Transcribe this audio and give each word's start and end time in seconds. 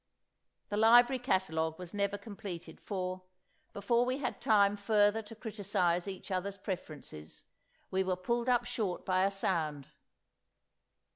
The 0.69 0.77
library 0.77 1.19
catalogue 1.19 1.77
was 1.77 1.93
never 1.93 2.17
completed, 2.17 2.81
for, 2.81 3.21
before 3.71 4.03
we 4.03 4.17
had 4.17 4.41
time 4.41 4.75
further 4.75 5.21
to 5.21 5.35
criticize 5.35 6.07
each 6.07 6.31
other's 6.31 6.57
preferences, 6.57 7.43
we 7.91 8.03
were 8.03 8.15
pulled 8.15 8.49
up 8.49 8.65
short 8.65 9.05
by 9.05 9.25
a 9.25 9.29
sound. 9.29 9.89